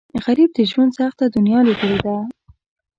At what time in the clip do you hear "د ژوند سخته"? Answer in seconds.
0.53-1.23